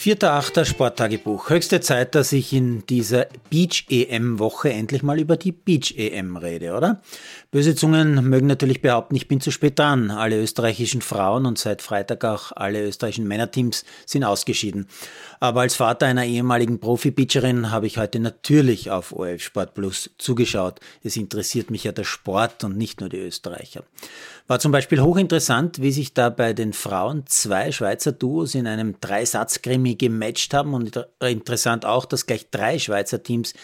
Vierter, 0.00 0.64
Sporttagebuch. 0.64 1.50
Höchste 1.50 1.80
Zeit, 1.80 2.14
dass 2.14 2.30
ich 2.30 2.52
in 2.52 2.86
dieser 2.86 3.26
Beach-EM-Woche 3.50 4.70
endlich 4.70 5.02
mal 5.02 5.18
über 5.18 5.36
die 5.36 5.50
Beach-EM 5.50 6.36
rede, 6.36 6.76
oder? 6.76 7.02
Böse 7.50 7.74
Zungen 7.74 8.28
mögen 8.28 8.46
natürlich 8.46 8.80
behaupten, 8.80 9.16
ich 9.16 9.26
bin 9.26 9.40
zu 9.40 9.50
spät 9.50 9.76
dran. 9.76 10.12
Alle 10.12 10.40
österreichischen 10.40 11.02
Frauen 11.02 11.46
und 11.46 11.58
seit 11.58 11.82
Freitag 11.82 12.24
auch 12.24 12.52
alle 12.52 12.86
österreichischen 12.86 13.26
Männerteams 13.26 13.84
sind 14.06 14.22
ausgeschieden. 14.22 14.86
Aber 15.40 15.62
als 15.62 15.74
Vater 15.74 16.06
einer 16.06 16.26
ehemaligen 16.26 16.78
Profi-Beacherin 16.78 17.72
habe 17.72 17.88
ich 17.88 17.98
heute 17.98 18.20
natürlich 18.20 18.92
auf 18.92 19.12
ORF 19.12 19.42
Sport 19.42 19.74
Plus 19.74 20.10
zugeschaut. 20.18 20.78
Es 21.02 21.16
interessiert 21.16 21.72
mich 21.72 21.82
ja 21.82 21.90
der 21.90 22.04
Sport 22.04 22.62
und 22.62 22.78
nicht 22.78 23.00
nur 23.00 23.08
die 23.08 23.18
Österreicher. 23.18 23.82
War 24.46 24.60
zum 24.60 24.72
Beispiel 24.72 25.00
hochinteressant, 25.00 25.82
wie 25.82 25.92
sich 25.92 26.14
da 26.14 26.30
bei 26.30 26.54
den 26.54 26.72
Frauen 26.72 27.24
zwei 27.26 27.70
Schweizer 27.70 28.12
Duos 28.12 28.54
in 28.54 28.66
einem 28.66 28.94
Dreisatz-Krimi 29.00 29.94
gematcht 29.98 30.54
haben 30.54 30.74
und 30.74 31.06
interessant 31.20 31.84
auch, 31.84 32.04
dass 32.06 32.26
gleich 32.26 32.50
drei 32.50 32.78
Schweizer 32.78 33.22
Teams 33.22 33.54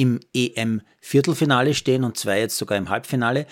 im 0.00 0.18
EM-Viertelfinale 0.32 1.74
stehen 1.74 2.04
und 2.04 2.16
zwei 2.16 2.40
jetzt 2.40 2.56
sogar 2.56 2.78
im 2.78 2.88
Halbfinale. 2.88 3.46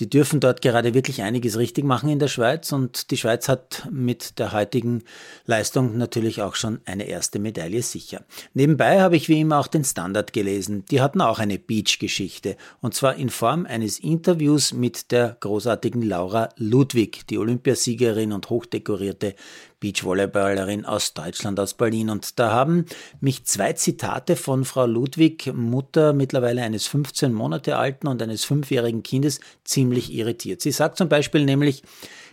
Die 0.00 0.10
dürfen 0.10 0.38
dort 0.38 0.60
gerade 0.60 0.92
wirklich 0.92 1.22
einiges 1.22 1.56
richtig 1.56 1.84
machen 1.84 2.10
in 2.10 2.18
der 2.18 2.28
Schweiz 2.28 2.72
und 2.72 3.10
die 3.10 3.16
Schweiz 3.16 3.48
hat 3.48 3.88
mit 3.90 4.38
der 4.38 4.52
heutigen 4.52 5.02
Leistung 5.46 5.96
natürlich 5.96 6.42
auch 6.42 6.56
schon 6.56 6.80
eine 6.84 7.04
erste 7.04 7.38
Medaille 7.38 7.80
sicher. 7.80 8.24
Nebenbei 8.52 9.00
habe 9.00 9.16
ich 9.16 9.30
wie 9.30 9.40
immer 9.40 9.58
auch 9.58 9.66
den 9.66 9.84
Standard 9.84 10.34
gelesen. 10.34 10.84
Die 10.90 11.00
hatten 11.00 11.22
auch 11.22 11.38
eine 11.38 11.58
Beach-Geschichte 11.58 12.58
und 12.82 12.92
zwar 12.92 13.14
in 13.14 13.30
Form 13.30 13.64
eines 13.64 13.98
Interviews 13.98 14.74
mit 14.74 15.10
der 15.10 15.38
großartigen 15.40 16.02
Laura 16.02 16.50
Ludwig, 16.56 17.26
die 17.28 17.38
Olympiasiegerin 17.38 18.32
und 18.32 18.50
hochdekorierte 18.50 19.36
Beachvolleyballerin 19.84 20.86
aus 20.86 21.12
Deutschland, 21.12 21.60
aus 21.60 21.74
Berlin. 21.74 22.08
Und 22.08 22.38
da 22.38 22.50
haben 22.50 22.86
mich 23.20 23.44
zwei 23.44 23.74
Zitate 23.74 24.34
von 24.34 24.64
Frau 24.64 24.86
Ludwig, 24.86 25.52
Mutter 25.52 26.14
mittlerweile 26.14 26.62
eines 26.62 26.86
15 26.86 27.34
Monate 27.34 27.76
alten 27.76 28.06
und 28.06 28.22
eines 28.22 28.46
fünfjährigen 28.46 29.02
Kindes, 29.02 29.40
ziemlich 29.62 30.10
irritiert. 30.10 30.62
Sie 30.62 30.70
sagt 30.70 30.96
zum 30.96 31.10
Beispiel 31.10 31.44
nämlich, 31.44 31.82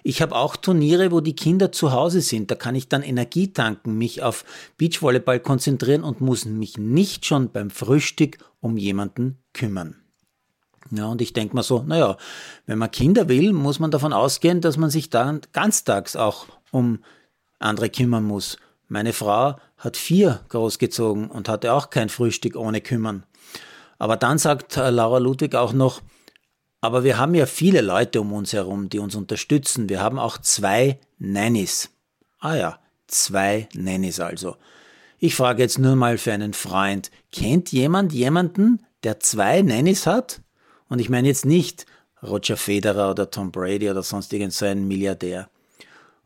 ich 0.02 0.22
habe 0.22 0.34
auch 0.34 0.56
Turniere, 0.56 1.12
wo 1.12 1.20
die 1.20 1.36
Kinder 1.36 1.74
zu 1.74 1.92
Hause 1.92 2.22
sind. 2.22 2.50
Da 2.50 2.56
kann 2.56 2.74
ich 2.74 2.88
dann 2.88 3.04
Energie 3.04 3.52
tanken, 3.52 3.98
mich 3.98 4.24
auf 4.24 4.46
Beachvolleyball 4.78 5.42
konzentrieren 5.42 6.06
und 6.06 6.22
muss 6.22 6.46
mich 6.46 6.78
nicht 6.78 7.26
schon 7.26 7.52
beim 7.52 7.70
Frühstück 7.70 8.38
um 8.62 8.78
jemanden 8.78 9.40
kümmern. 9.52 9.98
Ja, 10.90 11.08
und 11.08 11.22
ich 11.22 11.34
denke 11.34 11.54
mal 11.54 11.64
so, 11.64 11.84
naja, 11.84 12.16
wenn 12.66 12.78
man 12.78 12.92
Kinder 12.92 13.28
will, 13.28 13.52
muss 13.52 13.80
man 13.80 13.92
davon 13.92 14.14
ausgehen, 14.14 14.62
dass 14.62 14.78
man 14.78 14.90
sich 14.90 15.10
dann 15.10 15.42
ganztags 15.52 16.16
auch 16.16 16.46
um 16.72 17.00
andere 17.62 17.90
kümmern 17.90 18.24
muss. 18.24 18.58
Meine 18.88 19.14
Frau 19.14 19.56
hat 19.78 19.98
vier 19.98 20.42
großgezogen 20.50 21.30
und 21.30 21.50
hatte 21.50 21.74
auch 21.74 21.90
kein 21.90 22.10
Frühstück 22.10 22.56
ohne 22.56 22.82
kümmern. 22.82 23.24
Aber 23.98 24.18
dann 24.18 24.38
sagt 24.38 24.78
äh, 24.78 24.90
Laura 24.90 25.20
Ludwig 25.20 25.56
auch 25.56 25.74
noch, 25.74 26.02
aber 26.82 27.04
wir 27.04 27.18
haben 27.18 27.36
ja 27.36 27.46
viele 27.46 27.82
Leute 27.82 28.22
um 28.22 28.34
uns 28.34 28.54
herum, 28.54 28.90
die 28.90 29.00
uns 29.00 29.16
unterstützen. 29.16 29.88
Wir 29.88 30.02
haben 30.02 30.18
auch 30.18 30.40
zwei 30.40 31.00
Nannies. 31.20 31.92
Ah 32.40 32.56
ja, 32.56 32.80
zwei 33.08 33.70
Nannies 33.76 34.20
also. 34.20 34.58
Ich 35.20 35.36
frage 35.36 35.62
jetzt 35.62 35.78
nur 35.78 35.96
mal 35.96 36.18
für 36.18 36.34
einen 36.34 36.54
Freund, 36.54 37.12
kennt 37.32 37.72
jemand 37.72 38.12
jemanden, 38.12 38.84
der 39.04 39.20
zwei 39.20 39.62
Nannies 39.62 40.08
hat? 40.08 40.42
Und 40.90 41.00
ich 41.00 41.10
meine 41.10 41.28
jetzt 41.28 41.46
nicht 41.46 41.86
Roger 42.24 42.58
Federer 42.58 43.12
oder 43.12 43.30
Tom 43.30 43.52
Brady 43.52 43.90
oder 43.90 44.02
sonst 44.02 44.34
irgend 44.34 44.54
so 44.54 44.66
Milliardär. 44.74 45.50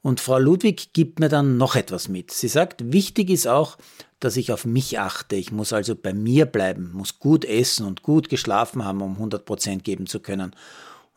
Und 0.06 0.20
Frau 0.20 0.38
Ludwig 0.38 0.94
gibt 0.94 1.20
mir 1.20 1.30
dann 1.30 1.58
noch 1.58 1.76
etwas 1.76 2.10
mit. 2.10 2.30
Sie 2.30 2.48
sagt, 2.48 2.94
wichtig 2.94 3.32
ist 3.32 3.48
auch, 3.48 3.76
dass 4.20 4.38
ich 4.38 4.52
auf 4.52 4.64
mich 4.64 5.00
achte. 5.00 5.36
Ich 5.36 5.52
muss 5.52 5.74
also 5.74 5.96
bei 5.96 6.14
mir 6.14 6.46
bleiben, 6.46 6.92
muss 6.94 7.18
gut 7.18 7.44
essen 7.44 7.88
und 7.88 8.04
gut 8.04 8.30
geschlafen 8.30 8.86
haben, 8.86 9.02
um 9.02 9.14
100 9.14 9.46
Prozent 9.46 9.84
geben 9.84 10.06
zu 10.06 10.20
können. 10.20 10.56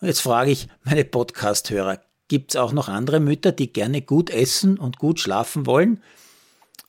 Und 0.00 0.08
jetzt 0.08 0.22
frage 0.22 0.52
ich 0.52 0.68
meine 0.84 1.04
Podcast-Hörer, 1.04 2.00
gibt 2.28 2.52
es 2.52 2.56
auch 2.56 2.72
noch 2.72 2.88
andere 2.88 3.20
Mütter, 3.20 3.52
die 3.52 3.70
gerne 3.70 4.00
gut 4.00 4.30
essen 4.30 4.78
und 4.78 4.96
gut 4.96 5.20
schlafen 5.20 5.66
wollen? 5.66 6.02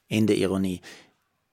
Ende 0.08 0.36
Ironie. 0.36 0.80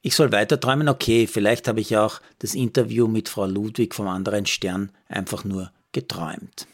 Ich 0.01 0.15
soll 0.15 0.31
weiter 0.31 0.61
träumen? 0.61 0.89
Okay, 0.89 1.27
vielleicht 1.27 1.67
habe 1.67 1.81
ich 1.81 1.97
auch 1.97 2.21
das 2.39 2.55
Interview 2.55 3.09
mit 3.09 3.29
Frau 3.29 3.47
Ludwig 3.47 3.97
vom 3.97 4.07
anderen 4.07 4.47
Stern 4.47 4.93
einfach 5.09 5.43
nur 5.43 5.73
geträumt. 5.91 6.69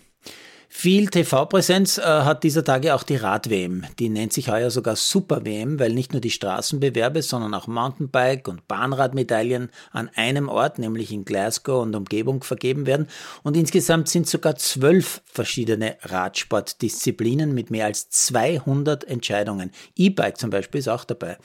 Viel 0.82 1.10
TV-Präsenz 1.10 1.98
äh, 1.98 2.02
hat 2.02 2.42
dieser 2.42 2.64
Tage 2.64 2.96
auch 2.96 3.04
die 3.04 3.14
Rad-WM. 3.14 3.84
Die 4.00 4.08
nennt 4.08 4.32
sich 4.32 4.48
heuer 4.48 4.68
sogar 4.68 4.96
Super-WM, 4.96 5.78
weil 5.78 5.92
nicht 5.92 6.10
nur 6.10 6.20
die 6.20 6.32
Straßenbewerbe, 6.32 7.22
sondern 7.22 7.54
auch 7.54 7.68
Mountainbike- 7.68 8.48
und 8.48 8.66
Bahnradmedaillen 8.66 9.70
an 9.92 10.10
einem 10.16 10.48
Ort, 10.48 10.80
nämlich 10.80 11.12
in 11.12 11.24
Glasgow 11.24 11.84
und 11.84 11.94
Umgebung, 11.94 12.42
vergeben 12.42 12.84
werden. 12.84 13.06
Und 13.44 13.56
insgesamt 13.56 14.08
sind 14.08 14.26
sogar 14.26 14.56
zwölf 14.56 15.22
verschiedene 15.24 15.98
Radsportdisziplinen 16.02 17.54
mit 17.54 17.70
mehr 17.70 17.86
als 17.86 18.10
200 18.10 19.04
Entscheidungen. 19.04 19.70
E-Bike 19.94 20.36
zum 20.36 20.50
Beispiel 20.50 20.80
ist 20.80 20.88
auch 20.88 21.04
dabei. 21.04 21.38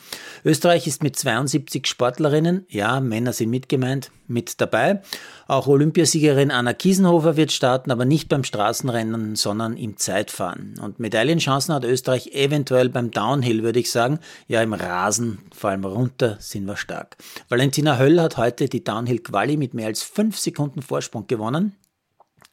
Österreich 0.46 0.88
ist 0.88 1.04
mit 1.04 1.16
72 1.16 1.86
Sportlerinnen, 1.86 2.66
ja, 2.70 3.00
Männer 3.00 3.34
sind 3.34 3.52
mitgemeint, 3.52 4.10
mit 4.28 4.62
dabei. 4.62 5.02
Auch 5.48 5.68
Olympiasiegerin 5.68 6.52
Anna 6.52 6.74
Kiesenhofer 6.74 7.38
wird 7.38 7.52
starten, 7.52 7.92
aber 7.92 8.06
nicht 8.06 8.30
beim 8.30 8.44
Straßenrennen, 8.44 9.36
sondern 9.36 9.78
im 9.78 9.98
Zeitfahren. 9.98 10.76
Und 10.82 11.00
Medaillenchancen 11.00 11.74
hat 11.74 11.84
Österreich 11.84 12.34
eventuell 12.34 12.90
beim 12.90 13.12
Downhill, 13.12 13.64
würde 13.64 13.80
ich 13.80 13.92
sagen. 13.92 14.20
Ja, 14.48 14.62
im 14.62 14.74
Rasen, 14.74 15.40
vor 15.56 15.70
allem 15.70 15.86
runter, 15.86 16.38
sind 16.40 16.66
wir 16.66 16.78
stark. 16.78 17.18
Valentina 17.50 17.98
Höll 17.98 18.20
hat 18.22 18.38
heute 18.38 18.68
die 18.68 18.84
Downhill-Quali 18.84 19.58
mit 19.58 19.74
mehr 19.74 19.88
als 19.88 20.04
fünf 20.04 20.38
Sekunden 20.38 20.82
Vorsprung 20.82 21.28
gewonnen. 21.28 21.76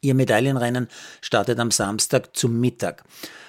Ihr 0.05 0.13
Medaillenrennen 0.13 0.87
startet 1.19 1.59
am 1.59 1.71
Samstag 1.71 2.37
zum 2.37 2.59
Mittag. 2.59 3.03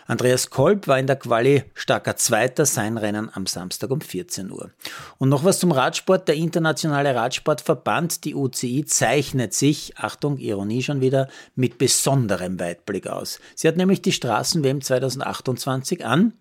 Andreas 0.07 0.49
Kolb 0.49 0.87
war 0.89 0.99
in 0.99 1.07
der 1.07 1.17
Quali 1.17 1.65
starker 1.75 2.17
Zweiter, 2.17 2.65
sein 2.65 2.97
Rennen 2.97 3.29
am 3.35 3.47
Samstag 3.47 3.91
um 3.91 4.01
14 4.01 4.51
Uhr. 4.51 4.71
Und 5.19 5.29
noch 5.29 5.45
was 5.45 5.59
zum 5.59 5.71
Radsport. 5.71 6.29
Der 6.29 6.37
Internationale 6.37 7.15
Radsportverband, 7.15 8.25
die 8.25 8.35
UCI, 8.35 8.87
zeichnet 8.87 9.53
sich, 9.53 9.99
Achtung, 9.99 10.39
Ironie 10.39 10.83
schon 10.83 11.03
wieder, 11.03 11.29
mit 11.57 11.77
besonderem 11.77 12.59
Weitblick 12.59 13.07
aus. 13.07 13.39
Sie 13.55 13.69
hat 13.69 13.77
nämlich 13.77 14.01
die 14.01 14.13
Straßen-WM 14.13 14.81
2028 14.81 16.07
an 16.07 16.33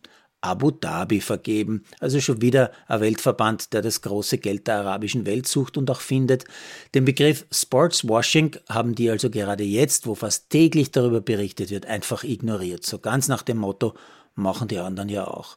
Abu 0.46 0.72
Dhabi 0.72 1.22
vergeben. 1.22 1.84
Also 2.00 2.20
schon 2.22 2.42
wieder 2.42 2.72
ein 2.88 3.02
Weltverband, 3.02 3.74
der 3.74 3.82
das 3.82 4.02
große 4.02 4.38
Geld 4.38 4.68
der 4.68 4.78
arabischen 4.78 5.26
Welt 5.26 5.48
sucht 5.48 5.78
und 5.78 5.90
auch 5.90 6.02
findet. 6.02 6.46
Den 6.94 7.06
Begriff 7.06 7.46
Sportswashing 7.52 8.58
haben 8.70 8.94
die 8.94 9.10
also 9.10 9.30
gerade 9.30 9.64
jetzt, 9.64 10.06
wo 10.06 10.14
fast 10.14 10.50
täglich 10.50 10.92
darüber 10.92 11.22
berichtet 11.22 11.72
wird, 11.72 11.88
einfach 11.88 12.24
ignoriert. 12.24 12.86
So 12.86 13.00
ganz 13.00 13.28
nach 13.28 13.42
dem 13.42 13.58
Motto, 13.58 13.96
machen 14.36 14.68
die 14.68 14.78
anderen 14.78 15.10
ja 15.10 15.26
auch. 15.28 15.56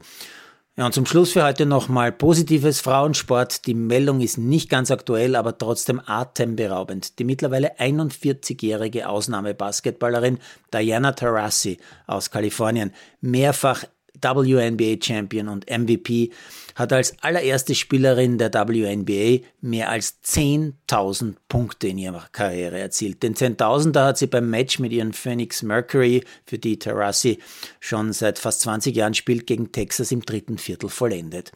Ja, 0.78 0.86
und 0.86 0.94
zum 0.94 1.06
Schluss 1.06 1.32
für 1.32 1.42
heute 1.42 1.66
nochmal 1.66 2.12
positives 2.12 2.80
Frauensport. 2.80 3.66
Die 3.66 3.74
Meldung 3.74 4.20
ist 4.20 4.38
nicht 4.38 4.70
ganz 4.70 4.92
aktuell, 4.92 5.34
aber 5.34 5.58
trotzdem 5.58 6.00
atemberaubend. 6.06 7.18
Die 7.18 7.24
mittlerweile 7.24 7.80
41-jährige 7.80 9.08
Ausnahmebasketballerin 9.08 10.38
Diana 10.72 11.12
Taurasi 11.12 11.78
aus 12.06 12.30
Kalifornien, 12.30 12.92
mehrfach 13.20 13.86
WNBA-Champion 14.20 15.48
und 15.48 15.70
MVP, 15.70 16.30
hat 16.74 16.92
als 16.92 17.14
allererste 17.22 17.74
Spielerin 17.74 18.38
der 18.38 18.52
WNBA 18.52 19.44
mehr 19.60 19.90
als 19.90 20.18
10.000 20.24 21.34
Punkte 21.48 21.88
in 21.88 21.98
ihrer 21.98 22.28
Karriere 22.32 22.78
erzielt. 22.78 23.22
Den 23.22 23.34
10.000er 23.34 24.04
hat 24.04 24.18
sie 24.18 24.28
beim 24.28 24.48
Match 24.48 24.78
mit 24.78 24.92
ihren 24.92 25.12
Phoenix 25.12 25.62
Mercury, 25.62 26.24
für 26.46 26.58
die 26.58 26.78
Terrassi 26.78 27.38
schon 27.80 28.12
seit 28.12 28.38
fast 28.38 28.60
20 28.60 28.94
Jahren 28.94 29.14
spielt, 29.14 29.46
gegen 29.46 29.72
Texas 29.72 30.12
im 30.12 30.22
dritten 30.22 30.58
Viertel 30.58 30.88
vollendet. 30.88 31.52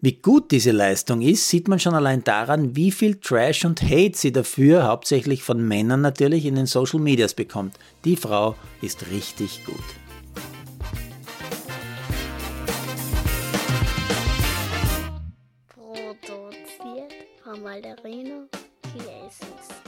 Wie 0.00 0.12
gut 0.12 0.52
diese 0.52 0.70
Leistung 0.70 1.22
ist, 1.22 1.48
sieht 1.48 1.66
man 1.66 1.80
schon 1.80 1.94
allein 1.94 2.22
daran, 2.22 2.76
wie 2.76 2.92
viel 2.92 3.16
Trash 3.16 3.64
und 3.64 3.82
Hate 3.82 4.16
sie 4.16 4.30
dafür, 4.30 4.84
hauptsächlich 4.84 5.42
von 5.42 5.66
Männern 5.66 6.02
natürlich, 6.02 6.44
in 6.46 6.54
den 6.54 6.66
Social 6.66 7.00
Medias 7.00 7.34
bekommt. 7.34 7.74
Die 8.04 8.16
Frau 8.16 8.54
ist 8.80 9.10
richtig 9.10 9.64
gut. 9.64 10.07
Malderino 17.58 18.48
Chiesens. 18.82 19.87